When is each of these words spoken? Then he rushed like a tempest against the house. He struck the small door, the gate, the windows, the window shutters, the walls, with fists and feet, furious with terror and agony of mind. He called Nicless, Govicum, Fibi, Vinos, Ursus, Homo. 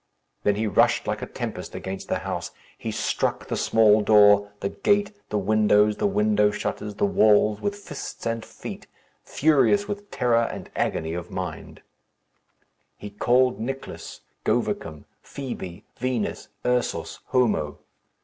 Then 0.41 0.55
he 0.55 0.65
rushed 0.65 1.05
like 1.05 1.21
a 1.21 1.27
tempest 1.27 1.75
against 1.75 2.07
the 2.07 2.17
house. 2.25 2.49
He 2.75 2.89
struck 2.89 3.45
the 3.45 3.55
small 3.55 4.01
door, 4.01 4.51
the 4.61 4.69
gate, 4.69 5.11
the 5.29 5.37
windows, 5.37 5.97
the 5.97 6.07
window 6.07 6.49
shutters, 6.49 6.95
the 6.95 7.05
walls, 7.05 7.61
with 7.61 7.75
fists 7.75 8.25
and 8.25 8.43
feet, 8.43 8.87
furious 9.21 9.87
with 9.87 10.09
terror 10.09 10.49
and 10.51 10.71
agony 10.75 11.13
of 11.13 11.29
mind. 11.29 11.83
He 12.97 13.11
called 13.11 13.59
Nicless, 13.59 14.21
Govicum, 14.43 15.05
Fibi, 15.21 15.83
Vinos, 15.99 16.47
Ursus, 16.65 17.19
Homo. 17.27 17.77